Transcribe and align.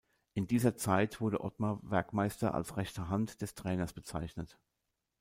In 0.33 0.47
dieser 0.47 0.75
Zeit 0.75 1.21
wurde 1.21 1.41
Ottmar 1.41 1.79
Werkmeister 1.83 2.55
als 2.55 2.75
rechte 2.75 3.09
Hand 3.09 3.39
des 3.43 3.53
Trainers 3.53 3.93
bezeichnet. 3.93 4.57